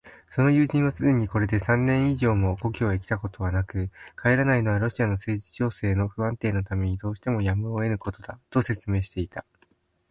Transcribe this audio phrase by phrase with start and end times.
[0.31, 9.45] その友人はすでにこれで三年以上も故郷へきたことはなく、帰らないのはロシアの政治情勢の不安定のためにどうしてもやむをえぬことだ、と説明していた。